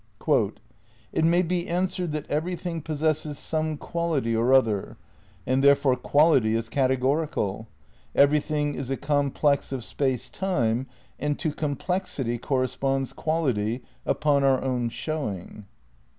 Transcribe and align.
"It 1.13 1.23
may 1.23 1.43
be 1.43 1.67
answered 1.67 2.11
that 2.13 2.27
everything 2.27 2.81
possesses 2.81 3.37
some 3.37 3.77
quality 3.77 4.35
or 4.35 4.51
other, 4.51 4.97
and 5.45 5.63
therefore 5.63 5.95
quality 5.95 6.55
is 6.55 6.69
categorial; 6.69 7.67
everything 8.15 8.73
is 8.73 8.89
a 8.89 8.97
complex 8.97 9.71
of 9.71 9.83
Space 9.83 10.27
Time 10.27 10.87
and 11.19 11.37
to 11.37 11.51
complexity 11.53 12.39
corresponds 12.39 13.13
quality, 13.13 13.83
upon 14.03 14.43
our 14.43 14.63
own 14.63 14.89
showing." 14.89 15.67